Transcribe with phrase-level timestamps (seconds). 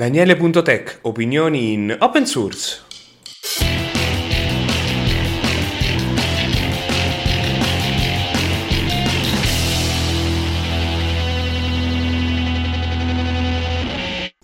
[0.00, 2.89] Daniele.tech, opinioni in open source.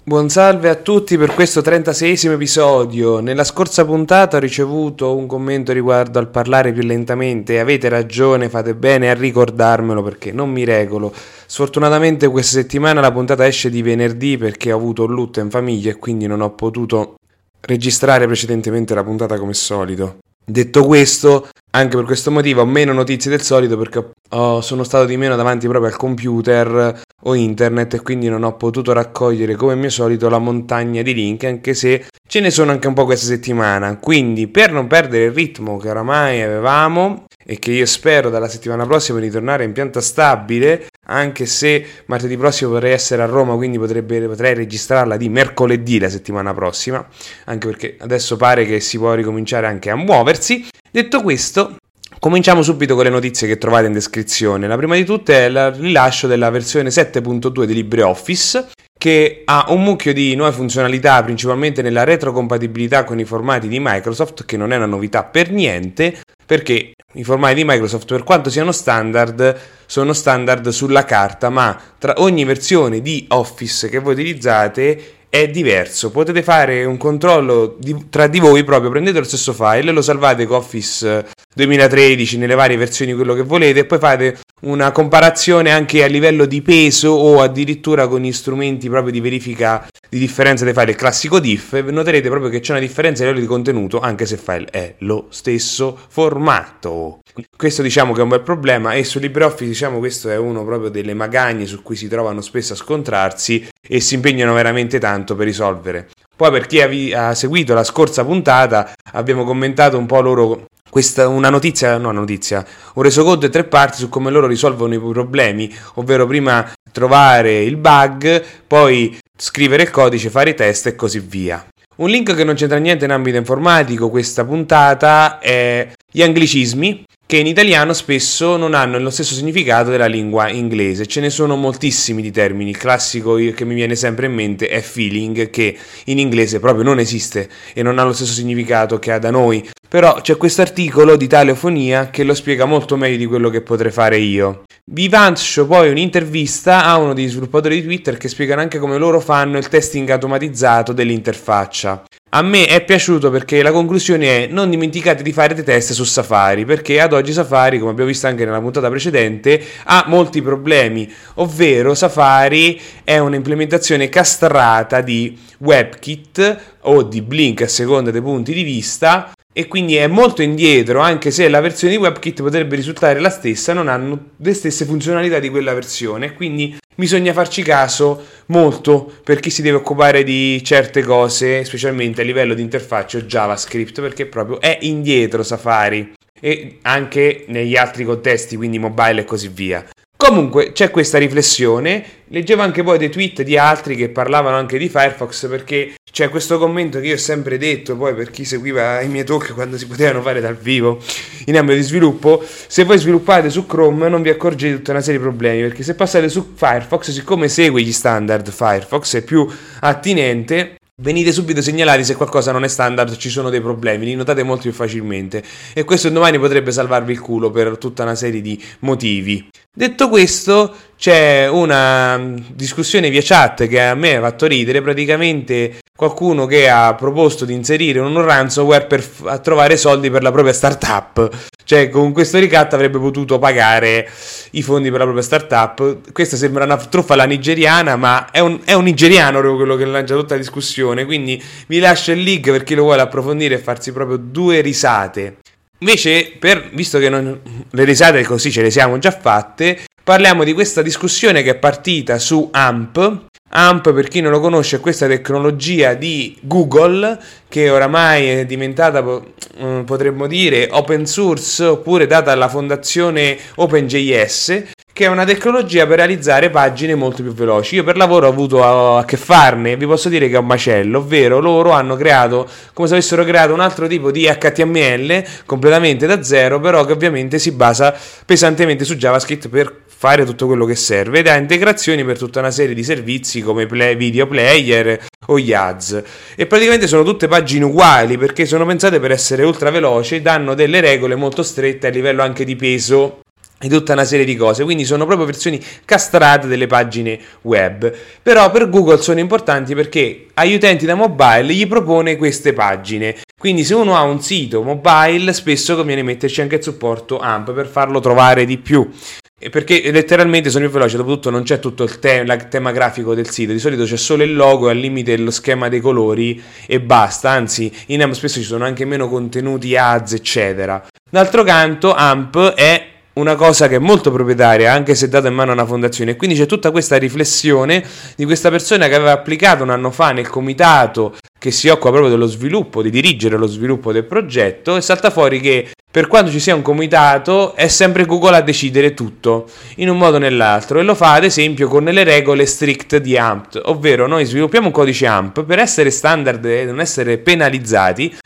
[0.08, 3.18] Buon salve a tutti per questo 36 episodio.
[3.18, 7.58] Nella scorsa puntata ho ricevuto un commento riguardo al parlare più lentamente.
[7.58, 11.12] Avete ragione, fate bene a ricordarmelo perché non mi regolo.
[11.46, 15.90] Sfortunatamente questa settimana la puntata esce di venerdì perché ho avuto un lutto in famiglia
[15.90, 17.16] e quindi non ho potuto
[17.62, 20.18] registrare precedentemente la puntata come solito.
[20.48, 25.04] Detto questo, anche per questo motivo ho meno notizie del solito perché ho, sono stato
[25.04, 29.74] di meno davanti proprio al computer o internet e quindi non ho potuto raccogliere come
[29.74, 33.26] mio solito la montagna di link anche se ce ne sono anche un po' questa
[33.26, 33.98] settimana.
[33.98, 38.84] Quindi per non perdere il ritmo che oramai avevamo e che io spero dalla settimana
[38.84, 44.20] prossima ritornare in pianta stabile, anche se martedì prossimo potrei essere a Roma, quindi potrebbe,
[44.26, 47.06] potrei registrarla di mercoledì la settimana prossima,
[47.44, 50.66] anche perché adesso pare che si può ricominciare anche a muoversi.
[50.90, 51.76] Detto questo,
[52.18, 54.66] Cominciamo subito con le notizie che trovate in descrizione.
[54.66, 59.82] La prima di tutte è il rilascio della versione 7.2 di LibreOffice che ha un
[59.82, 64.76] mucchio di nuove funzionalità principalmente nella retrocompatibilità con i formati di Microsoft che non è
[64.76, 70.68] una novità per niente perché i formati di Microsoft per quanto siano standard sono standard
[70.68, 76.10] sulla carta ma tra ogni versione di Office che voi utilizzate è diverso.
[76.10, 80.46] Potete fare un controllo di, tra di voi proprio, prendete lo stesso file, lo salvate
[80.46, 86.02] con Office 2013 nelle varie versioni quello che volete e poi fate una comparazione anche
[86.02, 90.72] a livello di peso o addirittura con gli strumenti proprio di verifica di differenza dei
[90.72, 94.24] file, il classico diff, noterete proprio che c'è una differenza a livello di contenuto anche
[94.24, 97.20] se il file è lo stesso formato.
[97.56, 100.88] Questo diciamo che è un bel problema e su LibreOffice diciamo questo è uno proprio
[100.88, 105.46] delle magagne su cui si trovano spesso a scontrarsi e si impegnano veramente tanto per
[105.46, 106.08] risolvere.
[106.36, 111.50] Poi per chi ha, seguito la scorsa puntata abbiamo commentato un po' loro questa, una
[111.50, 112.64] notizia, no notizia,
[112.94, 117.76] un resoconto in tre parti su come loro risolvono i problemi, ovvero prima trovare il
[117.76, 121.66] bug, poi scrivere il codice, fare i test e così via.
[121.96, 127.38] Un link che non c'entra niente in ambito informatico, questa puntata è gli anglicismi, che
[127.38, 131.06] in italiano spesso non hanno lo stesso significato della lingua inglese.
[131.06, 132.70] Ce ne sono moltissimi di termini.
[132.70, 137.00] Il classico che mi viene sempre in mente è feeling, che in inglese proprio non
[137.00, 139.68] esiste e non ha lo stesso significato che ha da noi.
[139.88, 143.92] Però c'è questo articolo di Taleofonia che lo spiega molto meglio di quello che potrei
[143.92, 144.64] fare io.
[144.84, 149.20] Vi lancio poi un'intervista a uno degli sviluppatori di Twitter che spiegano anche come loro
[149.20, 152.04] fanno il testing automatizzato dell'interfaccia.
[152.30, 156.04] A me è piaciuto perché la conclusione è non dimenticate di fare dei test su
[156.04, 161.10] Safari perché ad oggi Safari, come abbiamo visto anche nella puntata precedente, ha molti problemi,
[161.34, 168.64] ovvero Safari è un'implementazione castrata di WebKit o di Blink a seconda dei punti di
[168.64, 173.30] vista e quindi è molto indietro, anche se la versione di WebKit potrebbe risultare la
[173.30, 179.40] stessa, non hanno le stesse funzionalità di quella versione, quindi bisogna farci caso molto per
[179.40, 184.60] chi si deve occupare di certe cose, specialmente a livello di interfaccia JavaScript, perché proprio
[184.60, 189.82] è indietro Safari e anche negli altri contesti, quindi mobile e così via.
[190.16, 194.88] Comunque c'è questa riflessione, leggevo anche poi dei tweet di altri che parlavano anche di
[194.88, 199.08] Firefox perché c'è questo commento che io ho sempre detto poi per chi seguiva i
[199.08, 200.98] miei talk quando si potevano fare dal vivo
[201.44, 205.02] in ambito di sviluppo, se voi sviluppate su Chrome non vi accorgete di tutta una
[205.02, 209.46] serie di problemi perché se passate su Firefox, siccome segue gli standard Firefox è più
[209.80, 214.42] attinente Venite subito segnalati se qualcosa non è standard, ci sono dei problemi, li notate
[214.42, 218.58] molto più facilmente e questo domani potrebbe salvarvi il culo per tutta una serie di
[218.78, 219.46] motivi.
[219.70, 222.18] Detto questo, c'è una
[222.48, 227.54] discussione via chat che a me ha fatto ridere, praticamente qualcuno che ha proposto di
[227.54, 231.30] inserire un ransomware per f- trovare soldi per la propria startup.
[231.64, 234.08] Cioè, con questo ricatto avrebbe potuto pagare
[234.52, 236.12] i fondi per la propria startup.
[236.12, 240.14] Questa sembra una truffa alla nigeriana, ma è un, è un nigeriano quello che lancia
[240.14, 241.04] tutta la discussione.
[241.04, 245.38] Quindi vi lascio il link per chi lo vuole approfondire e farsi proprio due risate.
[245.78, 250.52] Invece, per, visto che non, le risate così ce le siamo già fatte, parliamo di
[250.52, 253.24] questa discussione che è partita su AMP.
[253.48, 257.18] AMP, per chi non lo conosce, è questa tecnologia di Google
[257.48, 265.04] che oramai è diventata, mm, potremmo dire, open source oppure data alla fondazione OpenJS che
[265.04, 267.74] è una tecnologia per realizzare pagine molto più veloci.
[267.74, 271.00] Io per lavoro ho avuto a, che farne vi posso dire che è un macello,
[271.00, 276.22] ovvero loro hanno creato come se avessero creato un altro tipo di HTML completamente da
[276.22, 277.94] zero, però che ovviamente si basa
[278.24, 282.50] pesantemente su JavaScript per fare tutto quello che serve ed ha integrazioni per tutta una
[282.50, 286.02] serie di servizi come play, video player o Yaz
[286.34, 290.80] e praticamente sono tutte pagine uguali perché sono pensate per essere ultra veloci danno delle
[290.80, 293.20] regole molto strette a livello anche di peso
[293.58, 297.90] e tutta una serie di cose, quindi sono proprio versioni castrate delle pagine web.
[298.22, 303.16] Però per Google sono importanti perché agli utenti da mobile gli propone queste pagine.
[303.38, 307.66] Quindi se uno ha un sito mobile, spesso conviene metterci anche il supporto AMP per
[307.66, 308.90] farlo trovare di più.
[309.38, 313.52] Perché letteralmente sono più veloci, dopotutto non c'è tutto il, te- tema grafico del sito,
[313.52, 317.28] di solito c'è solo il logo e al limite lo schema dei colori e basta,
[317.32, 320.82] anzi in AMP spesso ci sono anche meno contenuti ads eccetera.
[321.10, 325.50] D'altro canto AMP è una cosa che è molto proprietaria, anche se data in mano
[325.50, 326.16] a una fondazione.
[326.16, 327.84] Quindi c'è tutta questa riflessione
[328.16, 331.14] di questa persona che aveva applicato un anno fa nel comitato
[331.46, 335.38] che si occupa proprio dello sviluppo, di dirigere lo sviluppo del progetto, e salta fuori
[335.38, 339.96] che per quando ci sia un comitato è sempre Google a decidere tutto, in un
[339.96, 344.08] modo o nell'altro, e lo fa ad esempio con le regole strict di AMP, ovvero
[344.08, 348.16] noi sviluppiamo un codice AMP per essere standard e non essere penalizzati,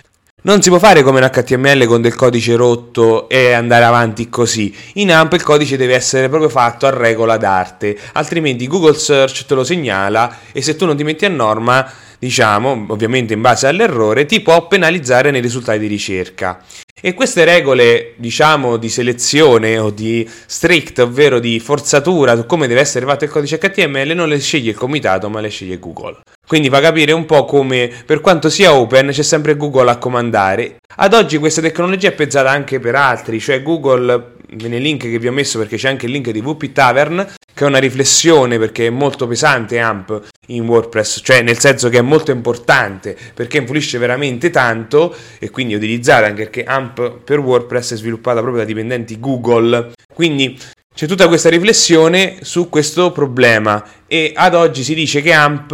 [0.42, 4.74] non si può fare come in HTML con del codice rotto e andare avanti così.
[4.94, 9.54] In AMP il codice deve essere proprio fatto a regola d'arte, altrimenti Google Search te
[9.54, 11.86] lo segnala e se tu non ti metti a norma,
[12.20, 16.62] diciamo, ovviamente in base all'errore, ti può penalizzare nei risultati di ricerca.
[17.02, 22.80] E queste regole, diciamo, di selezione o di strict, ovvero di forzatura su come deve
[22.80, 26.18] essere fatto il codice HTML, non le sceglie il comitato, ma le sceglie Google.
[26.46, 30.76] Quindi fa capire un po' come, per quanto sia open, c'è sempre Google a comandare.
[30.96, 35.28] Ad oggi questa tecnologia è pensata anche per altri, cioè Google, nel link che vi
[35.28, 38.86] ho messo perché c'è anche il link di WP Tavern, che è una riflessione perché
[38.86, 43.98] è molto pesante AMP in WordPress, cioè nel senso che è molto importante perché influisce
[43.98, 49.18] veramente tanto e quindi utilizzare anche perché AMP per WordPress è sviluppata proprio da dipendenti
[49.20, 49.92] Google.
[50.12, 50.58] Quindi
[51.00, 55.72] c'è tutta questa riflessione su questo problema e ad oggi si dice che AMP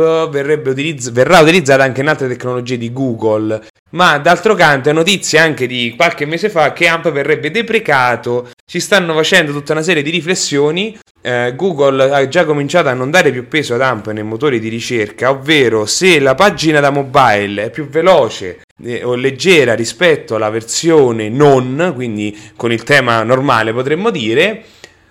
[0.64, 5.66] utilizz- verrà utilizzata anche in altre tecnologie di Google, ma d'altro canto è notizia anche
[5.66, 10.10] di qualche mese fa che AMP verrebbe deprecato, ci stanno facendo tutta una serie di
[10.10, 14.60] riflessioni, eh, Google ha già cominciato a non dare più peso ad AMP nei motori
[14.60, 20.36] di ricerca, ovvero se la pagina da mobile è più veloce eh, o leggera rispetto
[20.36, 24.62] alla versione non, quindi con il tema normale potremmo dire,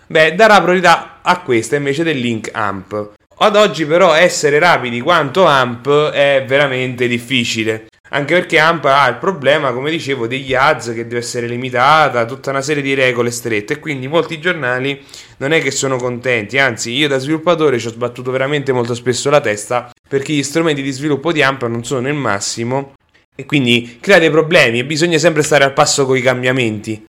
[0.08, 3.14] beh, darà priorità a questa invece del link AMP.
[3.38, 7.88] Ad oggi però essere rapidi quanto AMP è veramente difficile.
[8.10, 12.52] Anche perché AMP ha il problema, come dicevo, degli ads che deve essere limitata, tutta
[12.52, 15.04] una serie di regole strette e quindi molti giornali
[15.38, 19.30] non è che sono contenti, anzi io da sviluppatore ci ho sbattuto veramente molto spesso
[19.30, 22.94] la testa perché gli strumenti di sviluppo di AMP non sono il massimo
[23.36, 27.06] e quindi crea dei problemi e bisogna sempre stare al passo con i cambiamenti.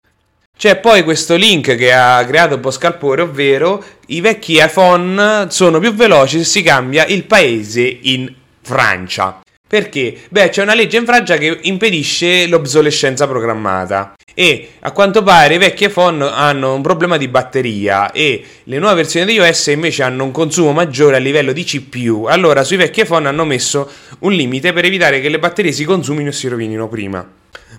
[0.59, 5.79] C'è poi questo link che ha creato un po' scalpore, ovvero i vecchi iPhone sono
[5.79, 8.33] più veloci se si cambia il paese in
[8.63, 9.43] Francia.
[9.69, 10.17] Perché?
[10.31, 15.59] Beh, c'è una legge in Francia che impedisce l'obsolescenza programmata e a quanto pare i
[15.59, 20.25] vecchi iPhone hanno un problema di batteria e le nuove versioni di iOS invece hanno
[20.25, 22.25] un consumo maggiore a livello di CPU.
[22.25, 26.31] Allora sui vecchi iPhone hanno messo un limite per evitare che le batterie si consumino
[26.31, 27.29] e si rovinino prima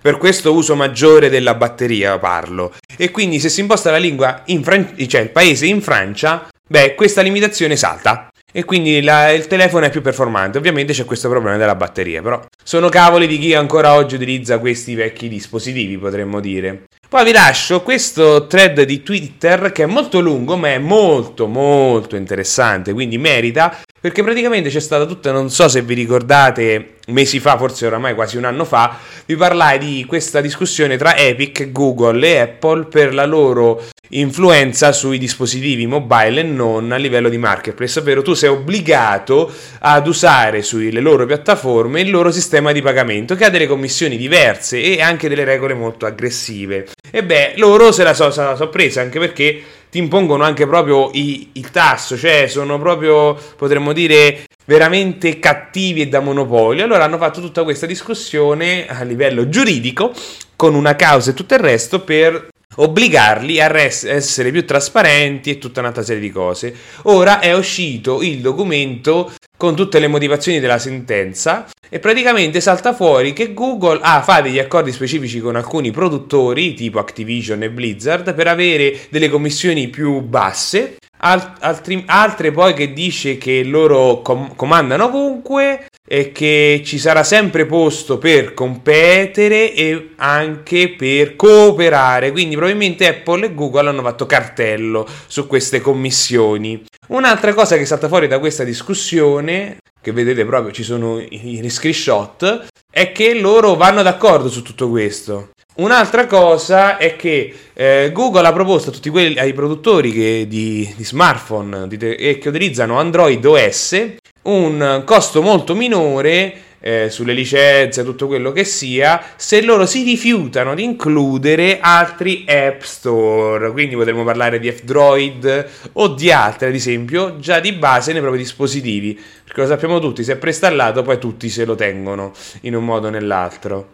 [0.02, 2.74] per questo uso maggiore della batteria parlo.
[2.96, 6.96] E quindi se si imposta la lingua in Fran- cioè il paese in Francia, beh,
[6.96, 8.30] questa limitazione salta.
[8.52, 10.58] E quindi la, il telefono è più performante.
[10.58, 14.96] Ovviamente c'è questo problema della batteria, però sono cavoli di chi ancora oggi utilizza questi
[14.96, 16.86] vecchi dispositivi, potremmo dire.
[17.10, 22.16] Poi vi lascio questo thread di Twitter che è molto lungo, ma è molto molto
[22.16, 27.58] interessante, quindi merita perché praticamente c'è stata tutta, non so se vi ricordate, mesi fa,
[27.58, 32.38] forse oramai quasi un anno fa, vi parlai di questa discussione tra Epic, Google e
[32.40, 38.22] Apple per la loro influenza sui dispositivi mobile e non a livello di marketplace, ovvero
[38.22, 43.50] tu sei obbligato ad usare sulle loro piattaforme il loro sistema di pagamento che ha
[43.50, 46.88] delle commissioni diverse e anche delle regole molto aggressive.
[47.12, 49.62] E beh, loro se la sono so presa anche perché
[49.98, 56.08] ti impongono anche proprio i, il tasso, cioè sono proprio, potremmo dire, veramente cattivi e
[56.08, 56.84] da monopolio.
[56.84, 60.14] Allora hanno fatto tutta questa discussione a livello giuridico
[60.56, 65.58] con una causa e tutto il resto per obbligarli a res- essere più trasparenti e
[65.58, 66.76] tutta un'altra serie di cose.
[67.04, 73.34] Ora è uscito il documento con tutte le motivazioni della sentenza e praticamente salta fuori
[73.34, 78.48] che Google ah, fa degli accordi specifici con alcuni produttori tipo Activision e Blizzard per
[78.48, 85.88] avere delle commissioni più basse altri, altre poi che dice che loro com- comandano ovunque
[86.08, 92.32] e che ci sarà sempre posto per competere e anche per cooperare.
[92.32, 96.84] Quindi probabilmente Apple e Google hanno fatto cartello su queste commissioni.
[97.08, 101.70] Un'altra cosa che salta fuori da questa discussione, che vedete proprio ci sono i, i
[101.70, 105.50] screenshot, è che loro vanno d'accordo su tutto questo.
[105.78, 110.92] Un'altra cosa è che eh, Google ha proposto a tutti quelli, ai produttori che, di,
[110.96, 118.26] di, smartphone di, che utilizzano Android OS un costo molto minore eh, sulle licenze, tutto
[118.26, 123.72] quello che sia, se loro si rifiutano di includere altri App Store.
[123.72, 128.40] Quindi potremmo parlare di F-Droid o di altri, ad esempio, già di base nei propri
[128.40, 129.14] dispositivi.
[129.44, 132.32] Perché lo sappiamo tutti, se è preinstallato poi tutti se lo tengono
[132.62, 133.90] in un modo o nell'altro.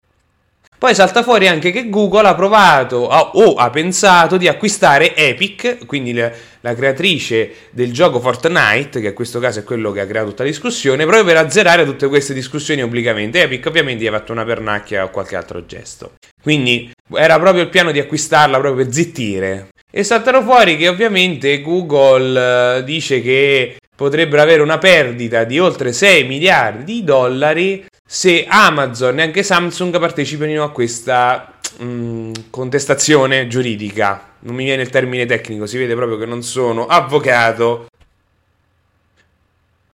[0.83, 6.11] Poi salta fuori anche che Google ha provato o ha pensato di acquistare Epic, quindi
[6.11, 10.31] la, la, creatrice del gioco Fortnite, che in questo caso è quello che ha creato
[10.31, 13.41] tutta la discussione, proprio per azzerare tutte queste discussioni obbligamente.
[13.41, 16.15] Epic ovviamente gli ha fatto una pernacchia o qualche altro gesto.
[16.41, 19.67] Quindi era proprio il piano di acquistarla proprio per zittire.
[19.89, 25.93] E saltano fuori che ovviamente Google eh, dice che potrebbero avere una perdita di oltre
[25.93, 33.48] 6 miliardi di dollari se Amazon e anche Samsung partecipano a questa mh, mm, contestazione
[33.48, 34.31] giuridica.
[34.39, 37.88] Non mi viene il termine tecnico, si vede proprio che non sono avvocato.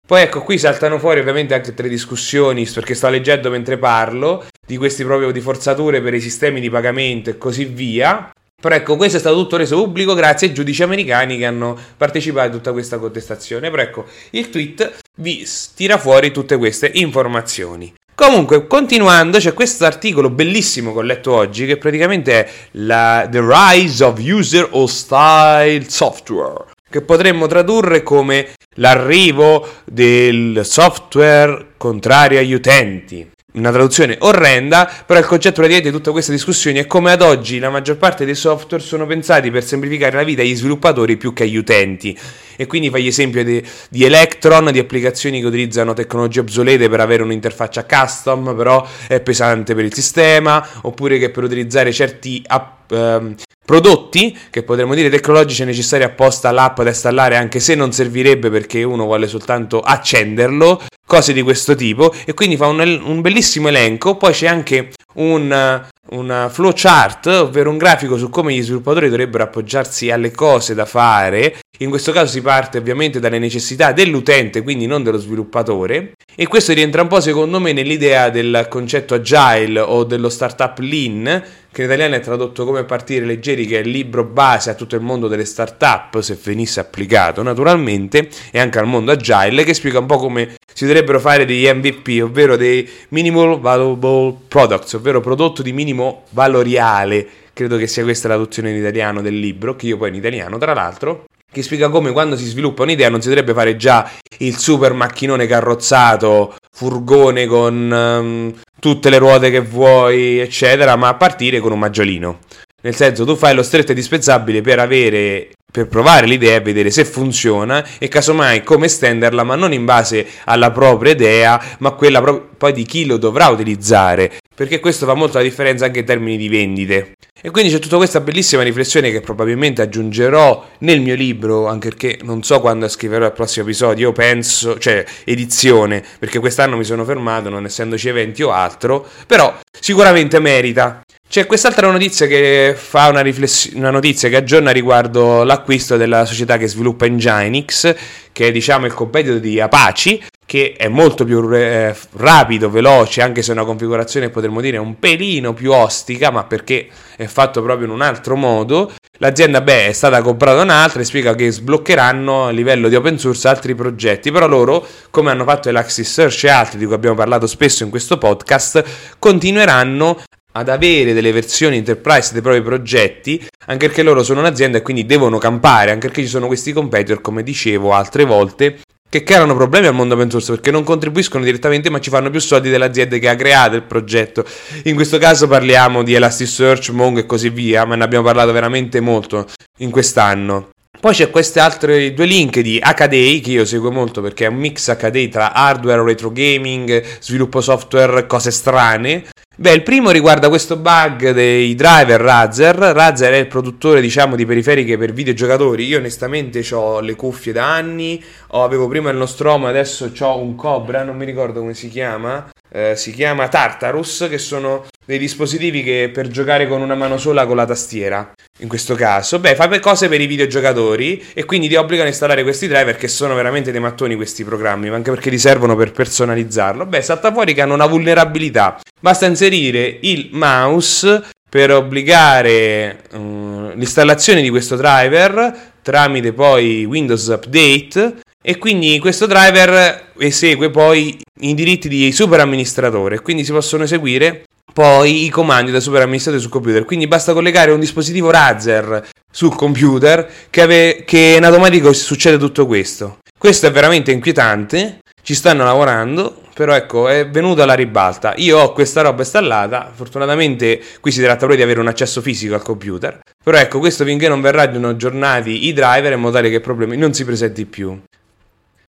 [0.06, 4.76] Poi ecco, qui saltano fuori ovviamente anche tre discussioni, perché sto leggendo mentre parlo, di
[4.76, 8.30] questi proprio di forzature per i sistemi di pagamento e così via.
[8.66, 12.48] Però ecco, questo è stato tutto reso pubblico grazie ai giudici americani che hanno partecipato
[12.48, 13.70] a tutta questa contestazione.
[13.70, 15.46] Però ecco, il tweet vi
[15.76, 17.94] tira fuori tutte queste informazioni.
[18.12, 23.40] Comunque, continuando, c'è questo articolo bellissimo che ho letto oggi, che praticamente è la, The
[23.40, 33.34] Rise of User Hostile Software, che potremmo tradurre come l'arrivo del software contrario agli utenti
[33.56, 37.58] una traduzione orrenda, però il concetto praticamente di tutta questa discussione è come ad oggi
[37.58, 41.44] la maggior parte dei software sono pensati per semplificare la vita agli sviluppatori più che
[41.44, 42.16] agli utenti.
[42.56, 47.22] E quindi fai esempio di, di Electron, di applicazioni che utilizzano tecnologie obsolete per avere
[47.22, 53.34] un'interfaccia custom, però è pesante per il sistema, oppure che per utilizzare certi app, ehm,
[53.66, 58.84] prodotti che potremmo dire tecnologici necessari apposta all'app da installare anche se non servirebbe perché
[58.84, 62.14] uno vuole soltanto accenderlo cose di questo tipo.
[62.24, 64.16] E quindi fa un, un bellissimo elenco.
[64.16, 70.10] Poi c'è anche un, un flowchart ovvero un grafico su come gli sviluppatori dovrebbero appoggiarsi
[70.10, 75.02] alle cose da fare in questo caso si parte ovviamente dalle necessità dell'utente, quindi non
[75.02, 80.30] dello sviluppatore, e questo rientra un po' secondo me nell'idea del concetto agile o dello
[80.30, 84.70] startup lean, che in italiano è tradotto come partire leggeri, che è il libro base
[84.70, 89.62] a tutto il mondo delle startup, se venisse applicato naturalmente, e anche al mondo agile,
[89.62, 94.94] che spiega un po' come si dovrebbero fare degli MVP, ovvero dei minimal valuable products,
[94.94, 97.26] ovvero prodotto di minimo valoriale.
[97.52, 100.56] Credo che sia questa la traduzione in italiano del libro, che io poi in italiano,
[100.56, 101.24] tra l'altro
[101.56, 104.10] che spiega come quando si sviluppa un'idea non si dovrebbe fare già
[104.40, 111.60] il super macchinone carrozzato, furgone con um, tutte le ruote che vuoi, eccetera, ma partire
[111.60, 112.40] con un maggiolino.
[112.82, 117.04] Nel senso, tu fai lo stretto indispensabile per avere per provare l'idea e vedere se
[117.04, 122.50] funziona e casomai come estenderla, ma non in base alla propria idea, ma quella pro-
[122.56, 126.38] poi di chi lo dovrà utilizzare, perché questo fa molto la differenza anche in termini
[126.38, 127.12] di vendite.
[127.40, 132.18] E quindi c'è tutta questa bellissima riflessione che probabilmente aggiungerò nel mio libro, anche perché
[132.22, 137.04] non so quando scriverò il prossimo episodio, io penso, cioè edizione, perché quest'anno mi sono
[137.04, 141.02] fermato, non essendoci eventi o altro, però sicuramente merita.
[141.28, 146.56] C'è quest'altra notizia che fa una, rifless- una notizia che aggiorna riguardo l'acquisto della società
[146.56, 147.94] che sviluppa Nginx,
[148.32, 153.42] che è diciamo il competitor di Apache, che è molto più eh, rapido, veloce, anche
[153.42, 157.86] se è una configurazione potremmo dire un pelino più ostica, ma perché è fatto proprio
[157.86, 158.92] in un altro modo.
[159.18, 163.18] L'azienda beh, è stata comprata da un'altra e spiega che sbloccheranno a livello di open
[163.18, 167.48] source altri progetti, però loro, come hanno fatto Elasticsearch e altri di cui abbiamo parlato
[167.48, 168.84] spesso in questo podcast,
[169.18, 170.22] continueranno
[170.56, 175.04] ad avere delle versioni enterprise dei propri progetti, anche perché loro sono un'azienda e quindi
[175.04, 179.86] devono campare, anche perché ci sono questi competitor, come dicevo altre volte, che creano problemi
[179.86, 183.28] al mondo open source perché non contribuiscono direttamente ma ci fanno più soldi dell'azienda che
[183.28, 184.44] ha creato il progetto.
[184.84, 189.00] In questo caso parliamo di Elasticsearch, Mongo e così via, ma ne abbiamo parlato veramente
[189.00, 189.46] molto
[189.78, 190.70] in quest'anno.
[190.98, 194.56] Poi c'è questi altri due link di HDI che io seguo molto perché è un
[194.56, 199.24] mix HDI tra hardware, retro gaming, sviluppo software, cose strane
[199.58, 202.76] Beh, il primo riguarda questo bug dei driver Razer.
[202.76, 205.86] Razer è il produttore, diciamo, di periferiche per videogiocatori.
[205.86, 210.56] Io onestamente ho le cuffie da anni, ho, avevo prima il Nostromo, adesso ho un
[210.56, 212.50] Cobra, non mi ricordo come si chiama.
[212.70, 217.46] Eh, si chiama Tartarus, che sono dei dispositivi che per giocare con una mano sola
[217.46, 218.30] con la tastiera.
[218.58, 222.42] In questo caso, beh, fa cose per i videogiocatori e quindi ti obbligano a installare
[222.42, 225.92] questi driver che sono veramente dei mattoni questi programmi, ma anche perché ti servono per
[225.92, 226.84] personalizzarlo.
[226.84, 228.80] Beh, salta fuori che hanno una vulnerabilità.
[229.00, 238.16] Basta inserire il mouse per obbligare um, l'installazione di questo driver tramite poi Windows Update
[238.42, 244.44] e quindi questo driver esegue poi i diritti di super amministratore, quindi si possono eseguire
[244.72, 246.84] poi i comandi da super amministratore sul computer.
[246.84, 252.66] Quindi basta collegare un dispositivo Razer sul computer che, ave- che in automatico succede tutto
[252.66, 253.18] questo.
[253.38, 258.34] Questo è veramente inquietante, ci stanno lavorando, però ecco, è venuta la ribalta.
[258.36, 262.54] Io ho questa roba installata, fortunatamente qui si tratta proprio di avere un accesso fisico
[262.54, 266.54] al computer, però ecco, questo finché non verranno aggiornati i driver in modo tale che
[266.54, 268.00] il problema non si presenti più.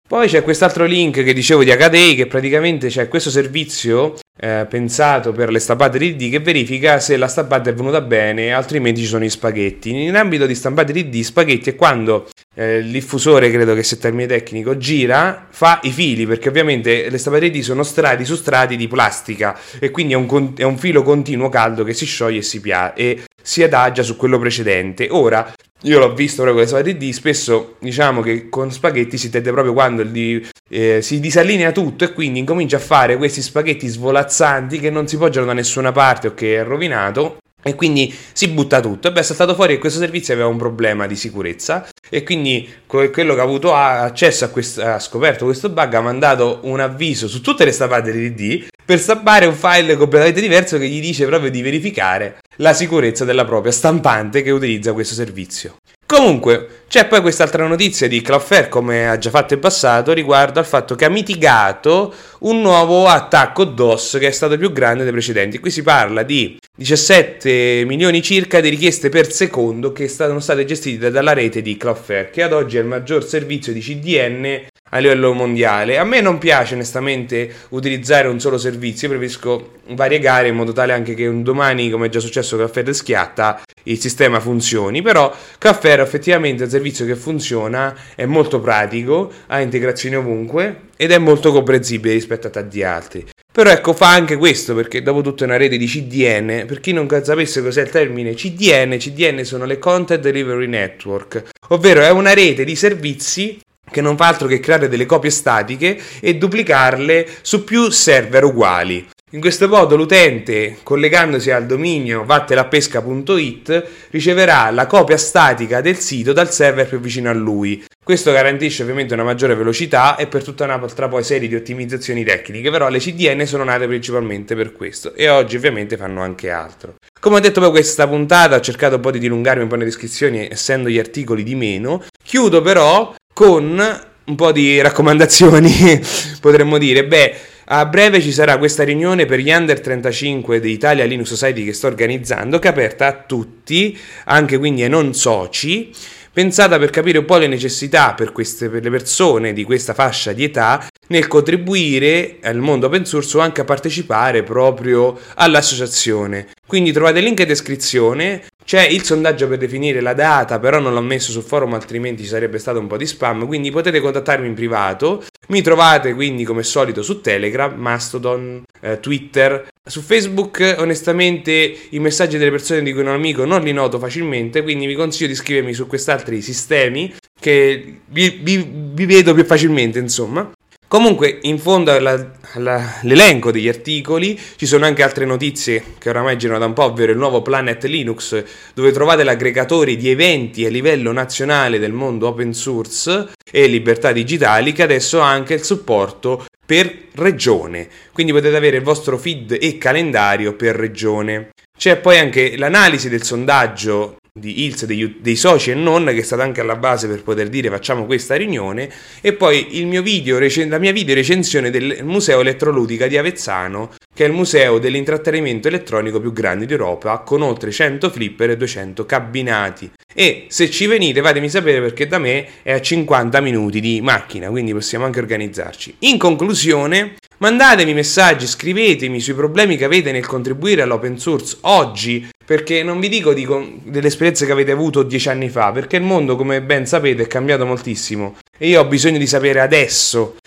[0.08, 5.32] Poi c'è quest'altro link che dicevo di HDI che praticamente c'è questo servizio eh, pensato
[5.32, 9.24] per le stampate 3D che verifica se la stampata è venuta bene, altrimenti ci sono
[9.24, 10.04] gli spaghetti.
[10.04, 14.28] In ambito di stampate 3D, spaghetti è quando eh, il diffusore, credo che sia termine
[14.28, 18.88] tecnico, gira, fa i fili, perché ovviamente le stampate 3D sono strati su strati di
[18.88, 22.62] plastica e quindi è un, è un filo continuo caldo che si scioglie e si,
[22.62, 25.08] pia- e si adagia su quello precedente.
[25.10, 25.54] Ora,
[25.84, 29.52] io l'ho visto proprio con le spaghetti D, spesso diciamo che con spaghetti si tende
[29.52, 34.80] proprio quando di, eh, si disallinea tutto e quindi incomincia a fare questi spaghetti svolazzanti
[34.80, 38.80] che non si poggiano da nessuna parte o che è rovinato e quindi si butta
[38.80, 39.08] tutto.
[39.08, 42.70] E beh, è saltato fuori che questo servizio aveva un problema di sicurezza e quindi
[42.86, 47.28] quello che ha avuto accesso a questo, ha scoperto questo bug, ha mandato un avviso
[47.28, 51.52] su tutte le stampate di per stampare un file completamente diverso che gli dice proprio
[51.52, 55.78] di verificare la sicurezza della propria stampante che utilizza questo servizio.
[56.08, 60.66] Comunque, c'è poi quest'altra notizia di Cloudflare, come ha già fatto in passato, riguardo al
[60.66, 65.60] fatto che ha mitigato un nuovo attacco DOS che è stato più grande dei precedenti.
[65.60, 71.12] Qui si parla di 17 milioni circa di richieste per secondo che sono state gestite
[71.12, 75.34] dalla rete di Cloudflare, che ad oggi è il maggior servizio di CDN a livello
[75.34, 75.98] mondiale.
[75.98, 81.14] A me non piace onestamente utilizzare un solo servizio, preferisco variegare in modo tale anche
[81.14, 85.02] che un domani, come è già successo Caffè Schiatta, il sistema funzioni.
[85.02, 91.12] Però Caffè effettivamente è un servizio che funziona, è molto pratico, ha integrazioni ovunque ed
[91.12, 93.26] è molto comprensibile rispetto a tanti altri.
[93.58, 96.66] Però ecco, fa anche questo perché dopo tutto è una rete di CDN.
[96.68, 102.02] Per chi non sapesse cos'è il termine CDN, CDN sono le Content Delivery Network, ovvero
[102.02, 106.36] è una rete di servizi che non fa altro che creare delle copie statiche e
[106.36, 109.08] duplicarle su più server uguali.
[109.32, 116.50] In questo modo l'utente, collegandosi al dominio vattelappesca.it, riceverà la copia statica del sito dal
[116.50, 117.84] server più vicino a lui.
[118.02, 122.72] Questo garantisce ovviamente una maggiore velocità e per tutta un'altra poi serie di ottimizzazioni tecniche,
[122.72, 126.96] però le CDN sono nate principalmente per questo e oggi ovviamente fanno anche altro.
[127.20, 129.90] Come ho detto per questa puntata, ho cercato un po' di dilungarmi un po' nelle
[129.90, 132.02] descrizioni essendo gli articoli di meno.
[132.24, 133.80] Chiudo però con
[134.26, 136.02] un po' di raccomandazioni,
[136.42, 137.06] potremmo dire.
[137.06, 141.64] Beh, a breve ci sarà questa riunione per gli under 35 di Italia Linux Society
[141.64, 143.96] che sto organizzando, che è aperta a tutti,
[144.26, 145.92] anche quindi ai non soci,
[146.38, 150.34] pensata per capire un po' le necessità per, queste, per le persone di questa fascia
[150.34, 156.50] di età nel contribuire al mondo open source o anche a partecipare proprio all'associazione.
[156.68, 160.94] Quindi trovate il link in descrizione, c'è il sondaggio per definire la data, però non
[160.94, 164.46] l'ho messo sul forum, altrimenti ci sarebbe stato un po' di spam, quindi potete contattarmi
[164.46, 165.24] in privato.
[165.48, 169.70] Mi trovate quindi come solito su Telegram, Mastodon, eh, Twitter.
[169.88, 174.62] Su Facebook onestamente i messaggi delle persone di cui non amico non li noto facilmente,
[174.62, 180.00] quindi vi consiglio di iscrivermi su quest'altri sistemi che vi, vi, vi vedo più facilmente,
[180.00, 180.52] insomma.
[180.90, 186.38] Comunque, in fondo alla, alla, all'elenco degli articoli ci sono anche altre notizie che oramai
[186.38, 190.70] girano da un po', ovvero il nuovo Planet Linux, dove trovate l'aggregatore di eventi a
[190.70, 196.46] livello nazionale del mondo open source e libertà digitali, che adesso ha anche il supporto
[196.68, 197.88] per regione.
[198.12, 201.52] Quindi potete avere il vostro feed e calendario per regione.
[201.78, 206.24] C'è poi anche l'analisi del sondaggio di ILS, dei, dei, soci e non, che è
[206.24, 208.90] stata anche alla base per poter dire facciamo questa riunione,
[209.22, 214.26] e poi il mio video, la mia video recensione del Museo Elettroludica di Avezzano, che
[214.26, 219.92] è il museo dell'intrattenimento elettronico più grande d'Europa, con oltre 100 flipper e 200 cabinati.
[220.14, 224.50] E se ci venite fatemi sapere perché da me è a 50 minuti di macchina,
[224.50, 225.98] quindi possiamo anche organizzarci.
[226.00, 232.82] In conclusione, Mandatemi messaggi, scrivetemi sui problemi che avete nel contribuire all'open source oggi, perché
[232.82, 236.04] non vi dico di con- delle esperienze che avete avuto dieci anni fa, perché il
[236.04, 240.38] mondo, come ben sapete, è cambiato moltissimo e io ho bisogno di sapere adesso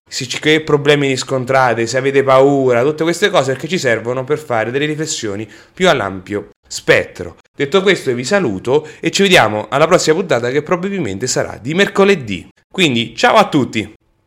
[0.40, 4.86] che problemi riscontrate, se avete paura, tutte queste cose che ci servono per fare delle
[4.86, 7.36] riflessioni più all'ampio spettro.
[7.56, 12.48] Detto questo vi saluto e ci vediamo alla prossima puntata che probabilmente sarà di mercoledì.
[12.68, 13.94] Quindi ciao a tutti!